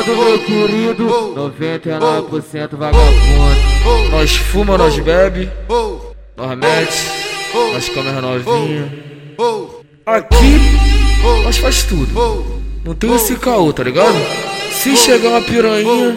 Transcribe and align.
meu 0.00 0.38
querido? 0.38 1.06
99% 1.36 2.76
vagabundo. 2.76 4.10
Nós 4.10 4.36
fuma, 4.36 4.78
nós 4.78 4.98
bebe, 4.98 5.50
nós 6.36 6.58
mete, 6.58 7.06
nós 7.72 7.88
come 7.88 8.10
novinha. 8.12 8.92
Aqui, 10.06 10.60
nós 11.44 11.58
faz 11.58 11.82
tudo. 11.82 12.62
Não 12.84 12.94
tem 12.94 13.14
esse 13.14 13.36
caô, 13.36 13.72
tá 13.72 13.82
ligado? 13.84 14.16
Se 14.70 14.96
chegar 14.96 15.28
uma 15.28 15.42
piranha, 15.42 16.16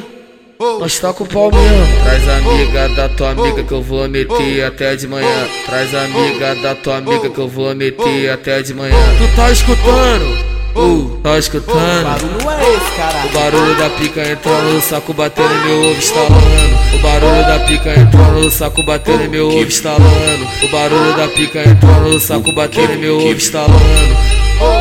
nós 0.80 0.98
tá 1.00 1.14
com 1.14 1.24
o 1.24 1.28
pau 1.28 1.52
mesmo. 1.52 2.04
Traz 2.04 2.28
amiga 2.30 2.90
da 2.90 3.10
tua 3.10 3.32
amiga 3.32 3.64
que 3.64 3.72
eu 3.72 3.82
vou 3.82 4.08
meter 4.08 4.64
até 4.64 4.96
de 4.96 5.08
manhã. 5.08 5.48
Traz 5.66 5.94
amiga 5.94 6.56
da 6.56 6.74
tua 6.76 6.98
amiga 6.98 7.30
que 7.30 7.40
eu 7.40 7.48
vou 7.48 7.76
meter 7.76 8.30
até 8.30 8.62
de 8.62 8.74
manhã. 8.74 8.96
Tu 9.18 9.36
tá 9.36 9.52
escutando? 9.52 10.55
Uh, 10.76 11.18
tá 11.24 11.38
escutando? 11.38 12.04
barulho 12.04 12.50
é 12.50 12.74
esse, 12.76 12.92
caralho? 12.98 13.30
O 13.30 13.34
barulho 13.34 13.76
da 13.76 13.90
pica 13.92 14.30
entrando 14.30 14.74
no 14.74 14.82
saco 14.82 15.14
batendo 15.14 15.54
em 15.54 15.66
meu 15.66 15.90
ovo 15.90 16.00
estalando. 16.00 16.76
O 16.94 17.00
barulho 17.02 17.48
da 17.48 17.60
pica 17.66 18.00
entrando 18.00 18.44
no 18.44 18.52
saco 18.52 18.84
batendo 18.84 19.24
em 19.24 19.28
meu 19.30 19.48
ovo 19.48 19.64
estalando. 19.64 20.48
O 20.64 20.68
barulho 20.70 21.16
da 21.16 21.28
pica 21.30 21.60
entrando 21.62 22.10
no 22.10 22.20
saco 22.20 22.52
batendo 22.52 22.92
em 22.92 22.98
meu 22.98 23.18
ovo 23.18 23.32
estalando. 23.32 24.16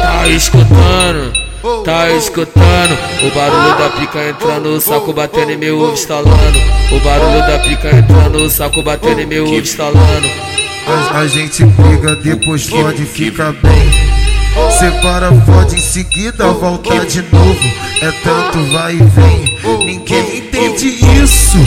Tá 0.03 0.27
escutando? 0.29 1.33
Tá 1.85 2.11
escutando 2.11 2.99
o 3.23 3.31
barulho 3.35 3.79
da 3.79 3.91
pica 3.91 4.29
entrando 4.29 4.71
no 4.71 4.81
saco 4.81 5.13
batendo 5.13 5.53
em 5.53 5.57
meu 5.57 5.79
ovo 5.79 5.95
estalando. 5.95 6.59
O 6.91 7.01
barulho 7.01 7.41
da 7.47 7.59
pica 7.61 7.97
entrando 7.97 8.41
no 8.41 8.51
saco 8.51 8.83
batendo 8.83 9.21
em 9.21 9.27
meu 9.27 9.45
ovo 9.45 9.55
estalando. 9.55 10.29
A, 10.87 11.21
a 11.21 11.27
gente 11.29 11.65
briga, 11.65 12.17
depois 12.17 12.69
pode 12.69 13.05
ficar 13.05 13.53
bem. 13.53 14.14
Separa, 14.79 15.31
fode 15.43 15.77
em 15.77 15.81
seguida, 15.81 16.47
volta 16.53 17.05
de 17.07 17.23
novo. 17.23 17.69
É 18.01 18.13
tanto 18.23 18.59
vai 18.73 18.95
e 18.95 19.03
vem, 19.03 19.85
ninguém 19.85 20.39
entende 20.39 20.89
isso. 21.23 21.59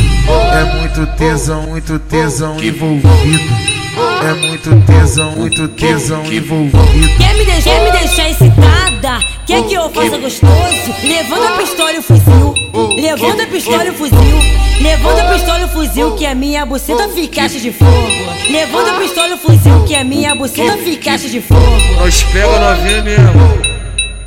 É 0.53 0.80
muito 0.80 1.05
tesão, 1.17 1.63
muito 1.63 1.99
tesão 1.99 2.58
envolvido. 2.61 3.77
É 4.23 4.33
muito 4.33 4.69
tesão, 4.85 5.31
muito 5.31 5.67
tesão 5.69 6.23
envolvido. 6.25 7.17
Quer 7.17 7.33
me, 7.35 7.45
deixar, 7.45 7.63
quer 7.63 7.83
me 7.83 7.99
deixar 7.99 8.29
excitada? 8.29 9.19
Quer 9.45 9.63
que 9.63 9.73
eu 9.73 9.89
faça 9.89 10.17
gostoso? 10.17 10.95
Levando 11.03 11.47
a 11.47 11.51
pistola 11.51 11.93
e 11.93 11.97
o 11.97 12.01
fuzil. 12.01 12.53
Levando 12.95 13.41
a 13.41 13.45
pistola 13.45 13.85
e 13.85 13.89
o 13.89 13.93
fuzil. 13.93 14.39
Levando 14.81 15.19
a 15.19 15.33
pistola 15.33 15.59
e 15.59 15.63
o 15.63 15.67
fuzil, 15.69 16.15
que 16.15 16.25
a 16.25 16.35
minha 16.35 16.65
buceta 16.65 17.07
ficasse 17.09 17.59
de 17.59 17.71
fogo. 17.71 17.91
Levando 18.49 18.89
a 18.89 18.99
pistola 18.99 19.29
e 19.29 19.33
o 19.33 19.37
fuzil, 19.37 19.83
que 19.85 19.95
a 19.95 20.03
minha 20.03 20.35
buceta 20.35 20.77
ficasse 20.77 21.29
de 21.29 21.41
fogo. 21.41 21.61
Nós 21.99 22.23
pega 22.23 22.47
a 22.47 22.75
novinha 22.75 23.01
mesmo. 23.01 23.57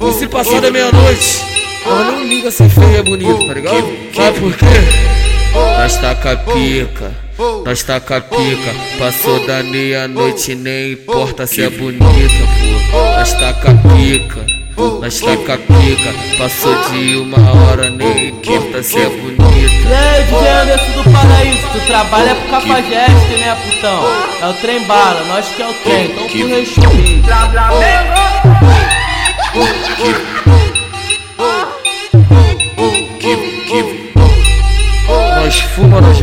E 0.01 0.13
se 0.13 0.27
passar 0.27 0.61
da 0.61 0.71
meia-noite, 0.71 1.45
ela 1.85 2.05
não 2.05 2.25
liga 2.25 2.51
se 2.51 2.69
feia 2.69 2.99
é 2.99 3.03
bonito, 3.03 3.47
tá 3.47 3.55
ligado? 3.55 3.85
Sabe 4.15 4.41
por 4.41 4.57
quê? 4.57 5.30
Nós 5.53 5.97
tá 5.97 6.15
com 6.15 6.29
a 6.29 6.37
pica, 6.37 7.13
nós 7.65 7.83
tá 7.83 8.01
com 8.01 8.15
a 8.15 8.21
pica. 8.21 8.75
Passou 8.99 9.47
da 9.47 9.63
meia-noite, 9.63 10.55
nem 10.55 10.93
importa 10.93 11.47
se 11.47 11.63
é 11.63 11.71
bonita, 11.71 12.05
pô. 12.91 12.99
Nós 13.17 13.33
tá 13.33 13.53
com 13.55 13.71
a 13.71 13.75
pica, 13.95 14.47
nós 15.01 15.21
tá 15.21 15.37
com 15.37 15.53
a 15.53 15.59
pica. 15.59 16.15
Passou 16.39 16.75
de 16.91 17.17
uma 17.17 17.39
hora, 17.53 17.91
nem 17.91 18.29
importa 18.29 18.83
se 18.83 18.99
é 18.99 19.07
E 19.07 19.09
bonita. 19.09 19.43
aí, 19.43 20.25
DJ 20.25 20.49
Anderson 20.49 21.03
do 21.03 21.11
Paraíso, 21.11 21.67
tu 21.73 21.87
trabalha 21.87 22.35
pro 22.35 22.51
Cafajeste, 22.51 23.37
né, 23.39 23.57
putão? 23.65 24.05
É 24.43 24.47
o 24.49 24.55
trem 24.55 24.83
bala, 24.85 25.25
nós 25.25 25.47
que 25.49 25.63
é 25.63 25.67
o 25.69 25.75
trem, 25.75 26.07
então 26.07 26.27
tu 26.29 26.47
respeita. 26.47 27.31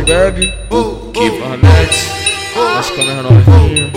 Bebe, 0.08 0.50
nós 0.70 1.60
mete, 1.62 2.08
nós 2.56 2.90
come 2.90 3.10
as 3.10 3.22
novinha. 3.22 3.90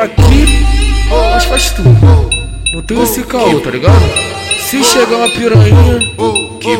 Aqui, 0.00 0.66
nós 1.10 1.44
faz 1.46 1.70
tudo. 1.70 2.30
Não 2.72 2.82
tem 2.82 3.02
esse 3.02 3.24
caô, 3.24 3.60
tá 3.60 3.70
ligado? 3.70 4.00
Se 4.70 4.84
chegar 4.84 5.16
uma 5.16 5.28
piranha, 5.30 6.00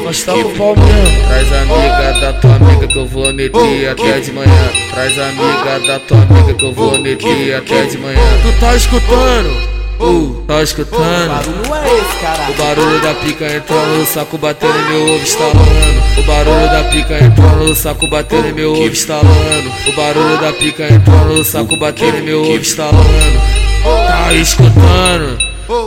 nós 0.04 0.22
tá 0.22 0.32
com 0.32 0.38
o 0.38 0.50
pau 0.54 0.76
mesmo. 0.76 1.26
Traz 1.26 1.52
a 1.52 1.60
amiga 1.62 2.20
da 2.20 2.32
tua 2.34 2.54
amiga 2.54 2.86
que 2.86 2.98
eu 2.98 3.06
vou 3.06 3.32
meter 3.32 3.88
até 3.88 4.20
de 4.20 4.32
manhã. 4.32 4.70
Traz 4.92 5.18
a 5.18 5.28
amiga 5.28 5.80
da 5.84 5.98
tua 5.98 6.18
amiga 6.22 6.54
que 6.54 6.64
eu 6.64 6.72
vou 6.72 6.98
meter 7.00 7.54
até 7.56 7.82
de 7.86 7.98
manhã. 7.98 8.20
Tu 8.42 8.60
tá 8.60 8.76
escutando? 8.76 9.74
Uh, 9.98 10.44
tá 10.46 10.62
escutando? 10.62 11.28
barulho 11.28 11.74
é 11.74 11.94
esse, 11.94 12.16
O 12.16 12.20
caralho? 12.20 12.54
barulho 12.54 13.00
da 13.00 13.14
pica 13.14 13.46
entrando 13.46 13.98
no 13.98 14.06
saco 14.06 14.38
batendo 14.38 14.78
em 14.78 14.84
meu 14.88 15.14
ovo 15.14 15.24
estalando. 15.24 16.03
O 16.16 16.22
barulho 16.22 16.68
da 16.70 16.84
pica 16.84 17.18
entrando 17.24 17.68
no 17.68 17.74
saco 17.74 18.06
batendo 18.06 18.48
em 18.48 18.52
meu 18.52 18.72
ovo 18.72 18.86
estalando. 18.86 19.72
O 19.86 19.92
barulho 19.92 20.38
da 20.40 20.52
pica 20.52 20.84
entrando 20.84 21.34
no 21.34 21.44
saco 21.44 21.76
batendo 21.76 22.18
em 22.18 22.22
meu 22.22 22.42
ovo 22.42 22.56
estalando. 22.56 23.40
Tá 23.82 24.32
escutando? 24.32 25.38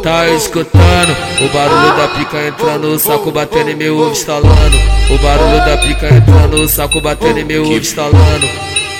Tá 0.03 0.29
escutando? 0.29 1.15
O 1.41 1.49
barulho 1.53 1.97
da 1.97 2.07
pica 2.09 2.47
entrando 2.47 2.89
no 2.89 2.99
saco 2.99 3.31
batendo 3.31 3.69
em 3.69 3.75
meu 3.75 3.97
ovo 3.97 4.11
estalando. 4.11 4.77
O 5.09 5.17
barulho 5.19 5.65
da 5.65 5.77
pica 5.77 6.07
entrando 6.13 6.57
no 6.57 6.67
saco 6.67 6.99
batendo 7.01 7.39
em 7.39 7.45
meu 7.45 7.63
ovo 7.63 7.77
estalando. 7.77 8.47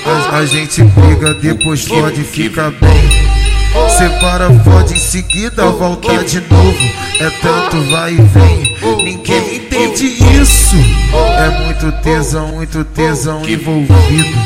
A, 0.05 0.37
a 0.37 0.45
gente 0.45 0.81
briga, 0.83 1.33
depois 1.33 1.85
pode 1.87 2.23
ficar 2.23 2.71
bem. 2.71 3.46
Separa, 3.97 4.49
fode 4.63 4.93
em 4.93 4.99
seguida, 4.99 5.65
volta 5.67 6.23
de 6.23 6.41
novo. 6.41 6.77
É 7.19 7.29
tanto 7.41 7.81
vai 7.89 8.13
e 8.13 8.21
vem, 8.21 9.03
ninguém 9.03 9.55
entende 9.57 10.05
isso. 10.39 10.75
É 11.37 11.63
muito 11.63 11.91
tesão, 12.03 12.47
muito 12.49 12.83
tesão 12.85 13.41
envolvido. 13.47 14.37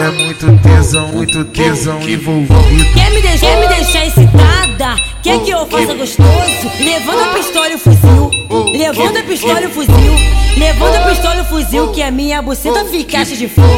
É 0.00 0.10
muito 0.10 0.62
tesão, 0.62 1.08
muito 1.08 1.44
tesão 1.46 2.00
envolvido. 2.08 2.92
Quer 2.94 3.10
me, 3.10 3.20
deixar, 3.20 3.46
quer 3.46 3.60
me 3.60 3.68
deixar 3.68 4.06
excitada? 4.06 4.87
Quer 5.28 5.40
que 5.40 5.50
eu 5.50 5.66
faça 5.66 5.92
gostoso? 5.92 6.72
Levando 6.80 7.20
a 7.20 7.34
pistola 7.34 7.68
e 7.68 7.74
o 7.74 7.78
fuzil. 7.78 8.30
Levando 8.72 9.18
a 9.18 9.22
pistola 9.22 9.60
e 9.60 9.66
o 9.66 9.70
fuzil. 9.70 10.14
Levando 10.56 10.94
a 10.94 11.00
pistola 11.00 11.36
e 11.36 11.40
o 11.40 11.44
fuzil, 11.44 11.92
que 11.92 12.00
a 12.00 12.10
minha 12.10 12.40
buceta 12.40 12.82
ficasse 12.86 13.36
de 13.36 13.46
fogo. 13.46 13.68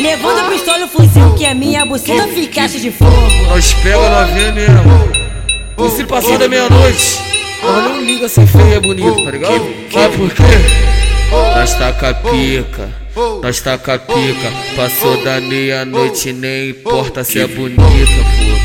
Levando 0.00 0.38
a 0.38 0.44
pistola 0.44 0.78
e 0.78 0.84
o 0.84 0.86
fuzil, 0.86 1.34
que 1.34 1.44
a 1.44 1.54
minha 1.56 1.84
buceta 1.84 2.28
ficasse 2.28 2.78
de 2.78 2.92
fogo. 2.92 3.10
Nós 3.48 3.74
pega 3.82 4.08
novinha 4.10 4.52
mesmo. 4.52 4.76
E 5.84 5.90
se 5.90 6.04
passar 6.04 6.38
da 6.38 6.48
meia-noite, 6.48 7.18
ela 7.60 7.82
não 7.82 8.00
liga 8.00 8.28
se 8.28 8.46
feia 8.46 8.76
é 8.76 8.80
bonito, 8.80 9.24
tá 9.24 9.30
ligado? 9.32 9.60
Sabe 9.92 10.16
por 10.16 10.30
quê? 10.30 10.42
Nós 11.56 11.74
tá 11.74 11.92
com 11.94 12.06
a 12.06 12.14
pica, 12.14 12.90
nós 13.42 13.60
tá 13.60 13.76
com 13.76 13.90
a 13.90 13.98
pica. 13.98 14.52
Passou 14.76 15.20
da 15.24 15.40
meia-noite, 15.40 16.32
nem 16.32 16.70
importa 16.70 17.24
se 17.24 17.40
é 17.40 17.46
bonita, 17.48 17.82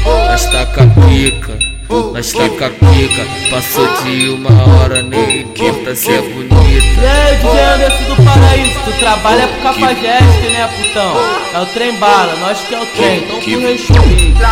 pô. 0.04 0.12
Nós 0.12 0.46
tá 0.46 0.68
com 0.68 0.84
a 0.84 1.08
pica, 1.08 1.58
nós 1.90 2.32
tá 2.32 2.50
com 2.50 2.66
a 2.66 2.70
pica. 2.70 3.26
Passou 3.50 3.88
de 4.04 4.30
uma 4.30 4.50
hora, 4.50 5.02
nem 5.02 5.42
importa 5.42 5.96
se 5.96 6.12
é 6.12 6.22
bonita. 6.22 6.56
E 6.56 7.06
aí, 7.06 7.36
DJ 7.38 7.60
Anderson 7.60 8.04
do 8.04 8.24
Paraíso, 8.24 8.80
tu 8.86 8.92
trabalha 9.00 9.48
pro 9.48 9.62
Cafajeste, 9.62 10.50
né, 10.52 10.70
putão? 10.78 11.16
É 11.54 11.60
o 11.60 11.66
trem 11.68 11.94
bala, 11.96 12.36
nós 12.36 12.60
que 12.60 12.76
é 12.76 12.80
o 12.80 12.86
trem, 12.86 13.18
então 13.24 13.40
tu 13.40 13.60
respeita. 13.60 14.48